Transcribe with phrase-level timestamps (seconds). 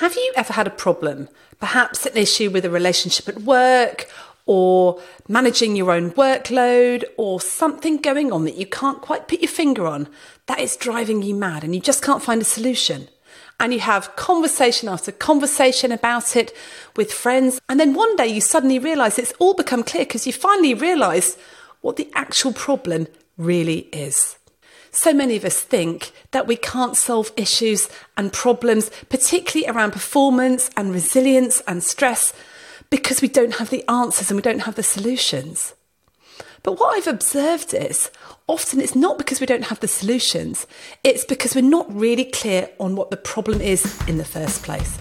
[0.00, 1.28] Have you ever had a problem?
[1.58, 4.08] Perhaps an issue with a relationship at work,
[4.46, 9.50] or managing your own workload, or something going on that you can't quite put your
[9.50, 10.08] finger on
[10.46, 13.08] that is driving you mad and you just can't find a solution.
[13.60, 16.56] And you have conversation after conversation about it
[16.96, 17.60] with friends.
[17.68, 21.36] And then one day you suddenly realize it's all become clear because you finally realize
[21.82, 23.06] what the actual problem
[23.36, 24.38] really is.
[24.92, 30.68] So many of us think that we can't solve issues and problems, particularly around performance
[30.76, 32.32] and resilience and stress,
[32.90, 35.74] because we don't have the answers and we don't have the solutions.
[36.62, 38.10] But what I've observed is
[38.46, 40.66] often it's not because we don't have the solutions,
[41.04, 44.98] it's because we're not really clear on what the problem is in the first place.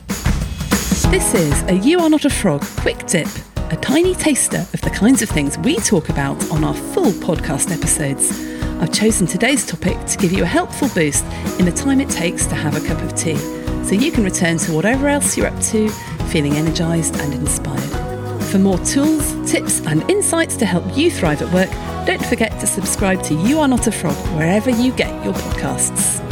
[1.09, 3.27] This is a You Are Not a Frog quick dip,
[3.71, 7.75] a tiny taster of the kinds of things we talk about on our full podcast
[7.75, 8.58] episodes.
[8.79, 11.25] I've chosen today's topic to give you a helpful boost
[11.59, 13.35] in the time it takes to have a cup of tea,
[13.83, 15.89] so you can return to whatever else you're up to,
[16.29, 18.43] feeling energised and inspired.
[18.45, 21.69] For more tools, tips, and insights to help you thrive at work,
[22.07, 26.28] don't forget to subscribe to You Are Not a Frog wherever you get your podcasts.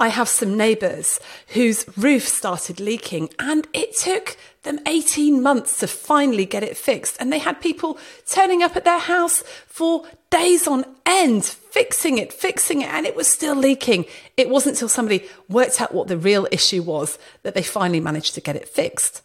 [0.00, 5.86] I have some neighbours whose roof started leaking and it took them 18 months to
[5.86, 7.18] finally get it fixed.
[7.20, 12.32] And they had people turning up at their house for days on end, fixing it,
[12.32, 14.06] fixing it, and it was still leaking.
[14.38, 18.34] It wasn't until somebody worked out what the real issue was that they finally managed
[18.34, 19.20] to get it fixed.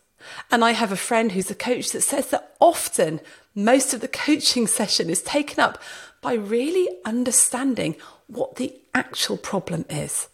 [0.51, 3.21] And I have a friend who's a coach that says that often
[3.53, 5.81] most of the coaching session is taken up
[6.21, 7.95] by really understanding
[8.27, 10.27] what the actual problem is.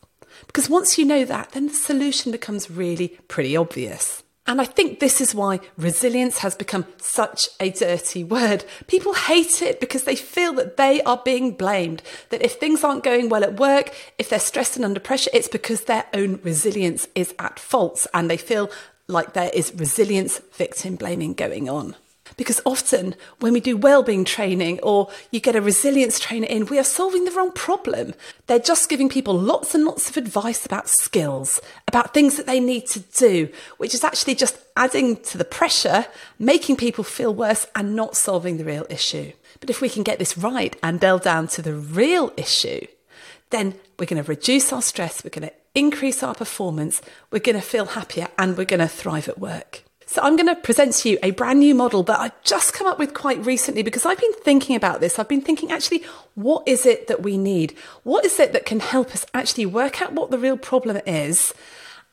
[0.47, 4.23] Because once you know that, then the solution becomes really pretty obvious.
[4.47, 8.65] And I think this is why resilience has become such a dirty word.
[8.87, 12.01] People hate it because they feel that they are being blamed.
[12.29, 15.47] That if things aren't going well at work, if they're stressed and under pressure, it's
[15.47, 18.71] because their own resilience is at fault and they feel
[19.07, 21.95] like there is resilience victim blaming going on.
[22.37, 26.79] Because often when we do well-being training or you get a resilience trainer in, we
[26.79, 28.13] are solving the wrong problem.
[28.47, 32.59] They're just giving people lots and lots of advice about skills, about things that they
[32.59, 36.05] need to do, which is actually just adding to the pressure,
[36.39, 39.31] making people feel worse and not solving the real issue.
[39.59, 42.87] But if we can get this right and delve down to the real issue,
[43.51, 47.55] then we're going to reduce our stress, we're going to increase our performance, we're going
[47.55, 49.83] to feel happier and we're going to thrive at work.
[50.11, 52.85] So I'm going to present to you a brand new model that I've just come
[52.85, 55.17] up with quite recently because I've been thinking about this.
[55.17, 56.03] I've been thinking actually,
[56.35, 57.77] what is it that we need?
[58.03, 61.53] What is it that can help us actually work out what the real problem is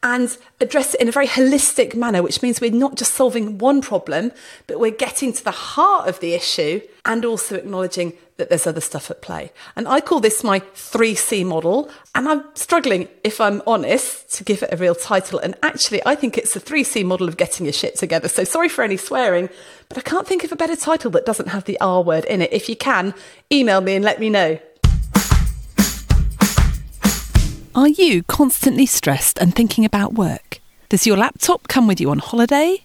[0.01, 3.81] and address it in a very holistic manner, which means we're not just solving one
[3.81, 4.31] problem,
[4.69, 8.81] but we're getting to the heart of the issue and also acknowledging that there's other
[8.81, 9.53] stuff at play.
[9.77, 11.91] And I call this my 3C model.
[12.15, 15.41] And I'm struggling, if I'm honest, to give it a real title.
[15.41, 18.29] And actually, I think it's the 3C model of getting your shit together.
[18.29, 19.51] So sorry for any swearing,
[19.89, 22.41] but I can't think of a better title that doesn't have the R word in
[22.41, 22.53] it.
[22.53, 23.13] If you can,
[23.53, 24.59] email me and let me know.
[27.75, 30.61] Are you constantly stressed and thinking about work?
[30.89, 32.85] Does your laptop come with you on holiday?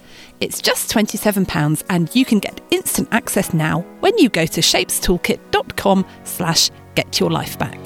[0.41, 6.05] It's just £27 and you can get instant access now when you go to shapestoolkit.com
[6.23, 7.77] slash get your life back.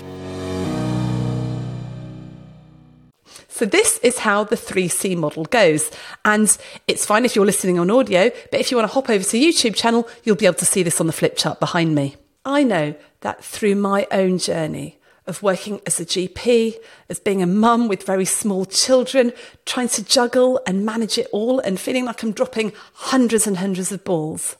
[3.50, 5.90] So this is how the 3C model goes.
[6.24, 6.58] And
[6.88, 9.38] it's fine if you're listening on audio, but if you want to hop over to
[9.38, 12.16] YouTube channel, you'll be able to see this on the flip chart behind me.
[12.44, 16.76] I know that through my own journey, of working as a GP,
[17.10, 19.34] as being a mum with very small children,
[19.66, 23.92] trying to juggle and manage it all and feeling like I'm dropping hundreds and hundreds
[23.92, 24.56] of balls,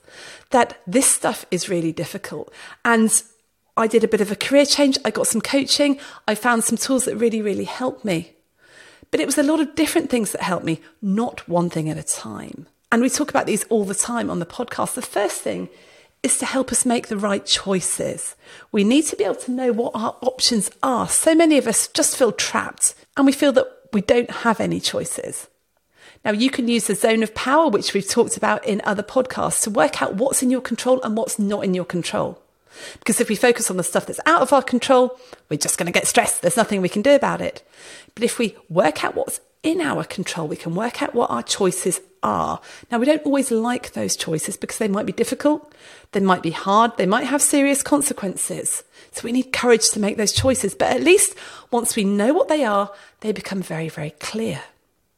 [0.50, 2.52] that this stuff is really difficult.
[2.84, 3.22] And
[3.76, 4.98] I did a bit of a career change.
[5.04, 5.98] I got some coaching.
[6.26, 8.32] I found some tools that really, really helped me.
[9.10, 11.98] But it was a lot of different things that helped me, not one thing at
[11.98, 12.66] a time.
[12.90, 14.94] And we talk about these all the time on the podcast.
[14.94, 15.68] The first thing
[16.26, 18.34] is to help us make the right choices.
[18.72, 21.08] We need to be able to know what our options are.
[21.08, 24.80] So many of us just feel trapped and we feel that we don't have any
[24.80, 25.46] choices.
[26.24, 29.62] Now, you can use the zone of power, which we've talked about in other podcasts,
[29.62, 32.42] to work out what's in your control and what's not in your control.
[32.98, 35.16] Because if we focus on the stuff that's out of our control,
[35.48, 36.42] we're just going to get stressed.
[36.42, 37.62] There's nothing we can do about it.
[38.16, 40.46] But if we work out what's in our control.
[40.46, 42.60] We can work out what our choices are.
[42.90, 45.72] Now, we don't always like those choices because they might be difficult,
[46.12, 48.84] they might be hard, they might have serious consequences.
[49.12, 50.74] So we need courage to make those choices.
[50.74, 51.34] But at least
[51.72, 54.60] once we know what they are, they become very, very clear.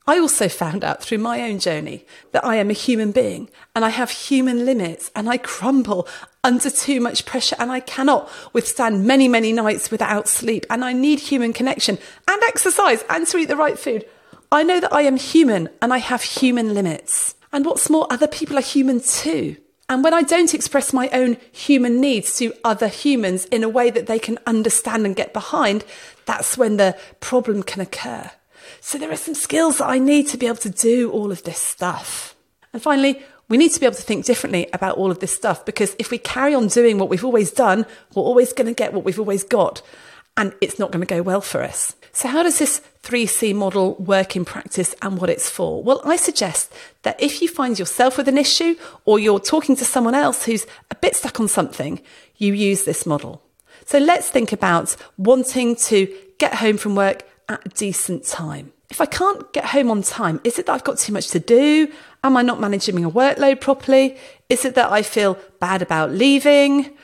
[0.07, 3.85] I also found out through my own journey that I am a human being and
[3.85, 6.09] I have human limits and I crumble
[6.43, 10.95] under too much pressure and I cannot withstand many, many nights without sleep and I
[10.95, 14.07] need human connection and exercise and to eat the right food.
[14.51, 17.35] I know that I am human and I have human limits.
[17.53, 19.57] And what's more, other people are human too.
[19.91, 23.91] And when I don't express my own human needs to other humans in a way
[23.91, 25.85] that they can understand and get behind,
[26.27, 28.31] that's when the problem can occur.
[28.81, 31.43] So there are some skills that I need to be able to do all of
[31.45, 32.35] this stuff.
[32.73, 35.65] And finally, we need to be able to think differently about all of this stuff
[35.65, 38.93] because if we carry on doing what we've always done, we're always going to get
[38.93, 39.81] what we've always got
[40.37, 41.95] and it's not going to go well for us.
[42.13, 45.83] So, how does this 3C model work in practice and what it's for?
[45.83, 46.73] Well, I suggest
[47.03, 50.67] that if you find yourself with an issue or you're talking to someone else who's
[50.91, 52.01] a bit stuck on something,
[52.37, 53.43] you use this model.
[53.87, 58.73] So, let's think about wanting to get home from work at a decent time.
[58.91, 61.41] If I can't get home on time, is it that I've got too much to
[61.41, 61.93] do?
[62.25, 64.17] Am I not managing a workload properly?
[64.49, 66.97] Is it that I feel bad about leaving?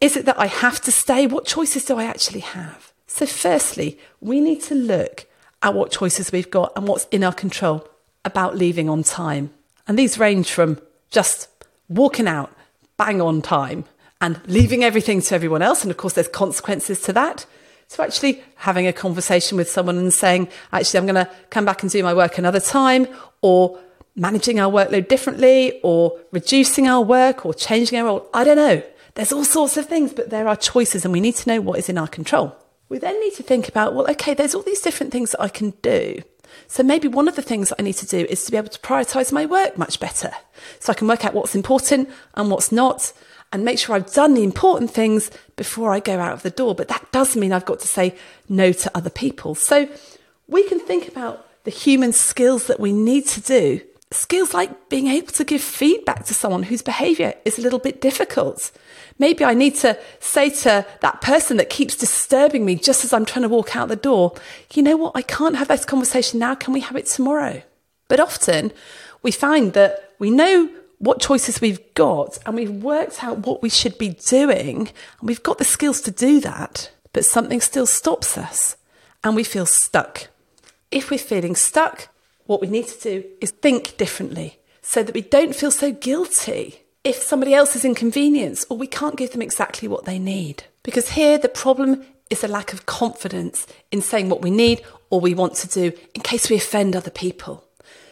[0.00, 1.26] Is it that I have to stay?
[1.26, 2.92] What choices do I actually have?
[3.06, 5.26] So, firstly, we need to look
[5.62, 7.88] at what choices we've got and what's in our control
[8.24, 9.50] about leaving on time.
[9.86, 10.80] And these range from
[11.10, 11.48] just
[11.88, 12.54] walking out
[12.96, 13.84] bang on time
[14.20, 15.82] and leaving everything to everyone else.
[15.82, 17.46] And of course, there's consequences to that
[17.92, 21.82] to actually having a conversation with someone and saying, actually, I'm going to come back
[21.82, 23.06] and do my work another time,
[23.42, 23.78] or
[24.16, 28.28] managing our workload differently, or reducing our work, or changing our role.
[28.32, 28.82] I don't know.
[29.14, 31.78] There's all sorts of things, but there are choices, and we need to know what
[31.78, 32.56] is in our control.
[32.92, 35.48] We then need to think about, well, okay, there's all these different things that I
[35.48, 36.20] can do.
[36.66, 38.68] So maybe one of the things that I need to do is to be able
[38.68, 40.30] to prioritize my work much better.
[40.78, 43.14] So I can work out what's important and what's not
[43.50, 46.74] and make sure I've done the important things before I go out of the door.
[46.74, 48.14] But that does mean I've got to say
[48.50, 49.54] no to other people.
[49.54, 49.88] So
[50.46, 53.80] we can think about the human skills that we need to do.
[54.12, 58.00] Skills like being able to give feedback to someone whose behavior is a little bit
[58.00, 58.70] difficult.
[59.18, 63.24] Maybe I need to say to that person that keeps disturbing me just as I'm
[63.24, 64.34] trying to walk out the door,
[64.74, 65.12] you know what?
[65.14, 66.54] I can't have this conversation now.
[66.54, 67.62] Can we have it tomorrow?
[68.08, 68.72] But often
[69.22, 70.68] we find that we know
[70.98, 74.88] what choices we've got and we've worked out what we should be doing
[75.18, 78.76] and we've got the skills to do that, but something still stops us
[79.24, 80.28] and we feel stuck.
[80.90, 82.08] If we're feeling stuck,
[82.46, 86.80] what we need to do is think differently so that we don't feel so guilty
[87.04, 90.64] if somebody else is inconvenienced or we can't give them exactly what they need.
[90.82, 94.80] Because here the problem is a lack of confidence in saying what we need
[95.10, 97.64] or we want to do in case we offend other people.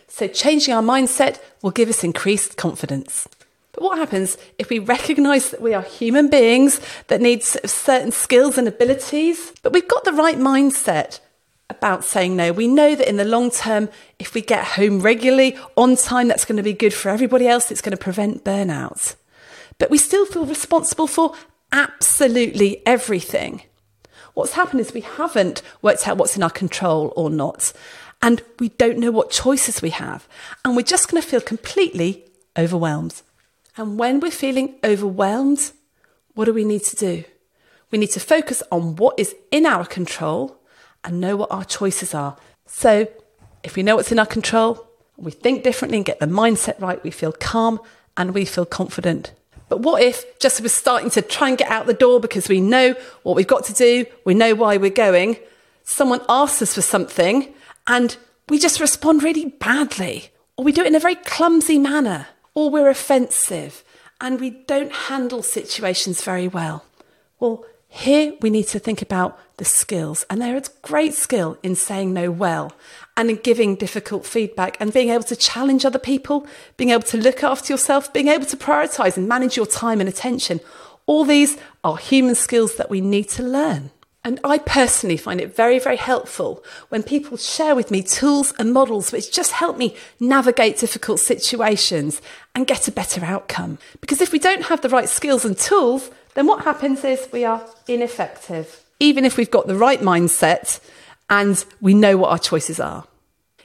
[0.08, 3.28] So changing our mindset will give us increased confidence.
[3.72, 8.58] But what happens if we recognize that we are human beings that need certain skills
[8.58, 11.20] and abilities, but we've got the right mindset
[11.70, 12.52] about saying no?
[12.52, 13.88] We know that in the long term,
[14.18, 17.70] if we get home regularly, on time, that's going to be good for everybody else.
[17.70, 19.14] It's going to prevent burnout.
[19.78, 21.34] But we still feel responsible for
[21.72, 23.62] absolutely everything.
[24.34, 27.72] What's happened is we haven't worked out what's in our control or not
[28.22, 30.28] and we don't know what choices we have.
[30.64, 32.24] And we're just going to feel completely
[32.56, 33.22] overwhelmed.
[33.76, 35.72] And when we're feeling overwhelmed,
[36.34, 37.24] what do we need to do?
[37.90, 40.59] We need to focus on what is in our control
[41.04, 42.36] and know what our choices are.
[42.66, 43.08] So,
[43.62, 47.02] if we know what's in our control, we think differently and get the mindset right,
[47.02, 47.80] we feel calm
[48.16, 49.32] and we feel confident.
[49.68, 52.60] But what if, just we're starting to try and get out the door because we
[52.60, 55.36] know what we've got to do, we know why we're going,
[55.84, 57.52] someone asks us for something
[57.86, 58.16] and
[58.48, 62.68] we just respond really badly, or we do it in a very clumsy manner, or
[62.68, 63.84] we're offensive
[64.20, 66.84] and we don't handle situations very well.
[67.38, 71.74] Well, here we need to think about the skills, and there is great skill in
[71.74, 72.72] saying no well
[73.16, 77.18] and in giving difficult feedback and being able to challenge other people, being able to
[77.18, 80.60] look after yourself, being able to prioritize and manage your time and attention.
[81.06, 83.90] All these are human skills that we need to learn.
[84.22, 88.72] And I personally find it very, very helpful when people share with me tools and
[88.72, 92.22] models which just help me navigate difficult situations
[92.54, 93.78] and get a better outcome.
[94.00, 97.44] Because if we don't have the right skills and tools, then what happens is we
[97.44, 100.80] are ineffective, even if we've got the right mindset
[101.28, 103.04] and we know what our choices are.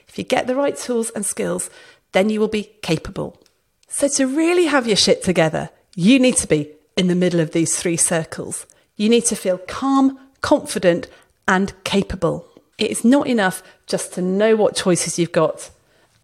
[0.08, 1.70] If you get the right tools and skills,
[2.12, 3.42] then you will be capable.
[3.88, 7.52] So, to really have your shit together, you need to be in the middle of
[7.52, 8.66] these three circles.
[8.96, 11.08] You need to feel calm, confident,
[11.46, 12.46] and capable.
[12.78, 15.70] It's not enough just to know what choices you've got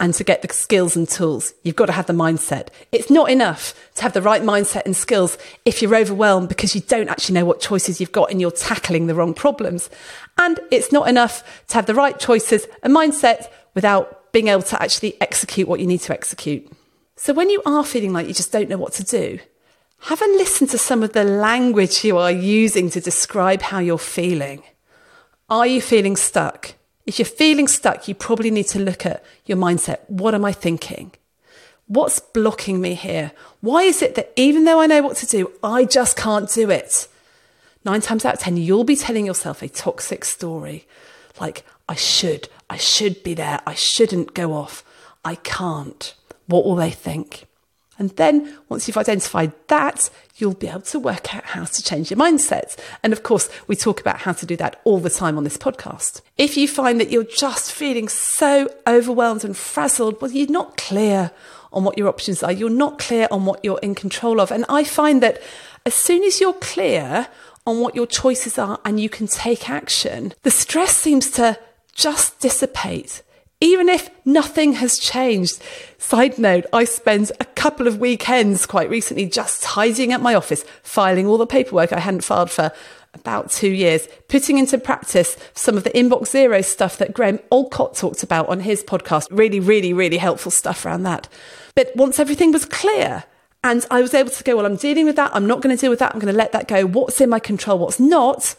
[0.00, 1.52] and to get the skills and tools.
[1.62, 2.68] You've got to have the mindset.
[2.90, 6.80] It's not enough to have the right mindset and skills if you're overwhelmed because you
[6.80, 9.90] don't actually know what choices you've got and you're tackling the wrong problems.
[10.38, 14.82] And it's not enough to have the right choices and mindset without being able to
[14.82, 16.70] actually execute what you need to execute.
[17.16, 19.38] So when you are feeling like you just don't know what to do,
[20.00, 23.98] have a listen to some of the language you are using to describe how you're
[23.98, 24.62] feeling.
[25.48, 26.74] Are you feeling stuck?
[27.06, 29.98] If you're feeling stuck, you probably need to look at your mindset.
[30.08, 31.12] What am I thinking?
[31.86, 33.32] What's blocking me here?
[33.60, 36.70] Why is it that even though I know what to do, I just can't do
[36.70, 37.08] it?
[37.84, 40.86] Nine times out of 10, you'll be telling yourself a toxic story
[41.40, 44.84] like, I should, I should be there, I shouldn't go off,
[45.24, 46.14] I can't.
[46.46, 47.46] What will they think?
[47.98, 50.08] And then once you've identified that,
[50.42, 52.76] you'll be able to work out how to change your mindset.
[53.02, 55.56] And of course, we talk about how to do that all the time on this
[55.56, 56.20] podcast.
[56.36, 61.30] If you find that you're just feeling so overwhelmed and frazzled, well, you're not clear
[61.72, 62.52] on what your options are.
[62.52, 64.50] You're not clear on what you're in control of.
[64.50, 65.40] And I find that
[65.86, 67.28] as soon as you're clear
[67.66, 71.58] on what your choices are and you can take action, the stress seems to
[71.94, 73.22] just dissipate
[73.62, 75.62] even if nothing has changed.
[75.96, 80.64] Side note, I spent a couple of weekends quite recently just tidying up my office,
[80.82, 82.72] filing all the paperwork I hadn't filed for
[83.14, 87.96] about two years, putting into practice some of the inbox zero stuff that Graham Allcott
[87.96, 89.28] talked about on his podcast.
[89.30, 91.28] Really, really, really helpful stuff around that.
[91.76, 93.22] But once everything was clear,
[93.62, 95.30] and I was able to go, well, I'm dealing with that.
[95.32, 96.12] I'm not going to deal with that.
[96.12, 96.84] I'm going to let that go.
[96.84, 97.78] What's in my control?
[97.78, 98.56] What's not?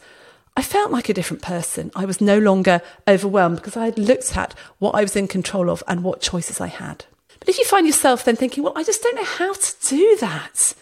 [0.56, 1.90] I felt like a different person.
[1.96, 5.68] I was no longer overwhelmed because I had looked at what I was in control
[5.68, 7.04] of and what choices I had.
[7.40, 10.16] But if you find yourself then thinking, well, I just don't know how to do
[10.20, 10.74] that.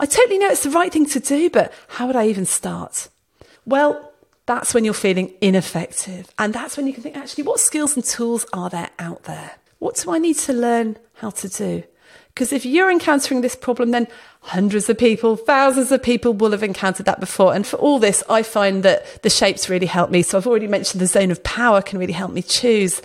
[0.00, 3.08] I totally know it's the right thing to do, but how would I even start?
[3.64, 4.12] Well,
[4.46, 6.32] that's when you're feeling ineffective.
[6.38, 9.52] And that's when you can think, actually, what skills and tools are there out there?
[9.78, 11.84] What do I need to learn how to do?
[12.34, 14.06] Because if you're encountering this problem, then
[14.40, 17.54] hundreds of people, thousands of people will have encountered that before.
[17.54, 20.22] And for all this, I find that the shapes really help me.
[20.22, 23.02] So I've already mentioned the zone of power can really help me choose.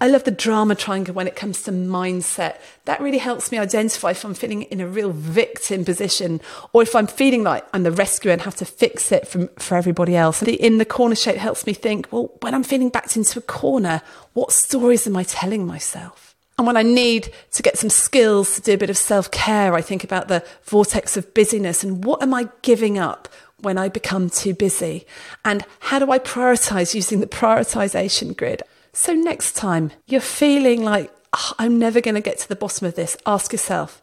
[0.00, 2.56] I love the drama triangle when it comes to mindset.
[2.84, 6.40] That really helps me identify if I'm feeling in a real victim position
[6.72, 9.76] or if I'm feeling like I'm the rescuer and have to fix it from, for
[9.76, 10.40] everybody else.
[10.40, 13.42] The in the corner shape helps me think, well, when I'm feeling backed into a
[13.42, 14.02] corner,
[14.32, 16.33] what stories am I telling myself?
[16.56, 19.74] And when I need to get some skills to do a bit of self care,
[19.74, 23.28] I think about the vortex of busyness and what am I giving up
[23.60, 25.06] when I become too busy?
[25.44, 28.62] And how do I prioritize using the prioritization grid?
[28.92, 32.86] So next time you're feeling like, oh, I'm never going to get to the bottom
[32.86, 34.00] of this, ask yourself,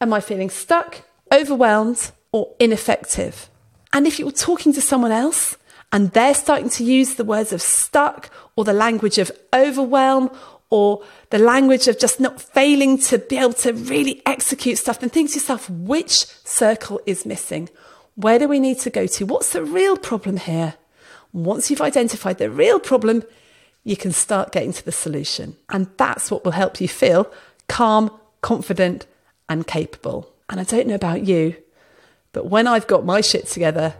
[0.00, 3.48] am I feeling stuck, overwhelmed, or ineffective?
[3.94, 5.56] And if you're talking to someone else
[5.92, 10.28] and they're starting to use the words of stuck or the language of overwhelm
[10.70, 15.10] or the language of just not failing to be able to really execute stuff, then
[15.10, 17.68] think to yourself, which circle is missing?
[18.16, 19.26] Where do we need to go to?
[19.26, 20.74] What's the real problem here?
[21.32, 23.24] Once you've identified the real problem,
[23.82, 25.56] you can start getting to the solution.
[25.68, 27.30] And that's what will help you feel
[27.68, 29.06] calm, confident,
[29.48, 30.32] and capable.
[30.48, 31.56] And I don't know about you,
[32.32, 33.94] but when I've got my shit together,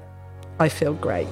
[0.59, 1.29] I feel great.